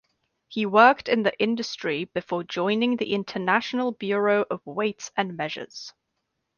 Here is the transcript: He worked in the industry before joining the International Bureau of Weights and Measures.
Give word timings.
He 0.47 0.65
worked 0.65 1.07
in 1.07 1.21
the 1.21 1.37
industry 1.39 2.05
before 2.05 2.43
joining 2.43 2.95
the 2.97 3.13
International 3.13 3.91
Bureau 3.91 4.45
of 4.49 4.65
Weights 4.65 5.11
and 5.15 5.37
Measures. 5.37 5.93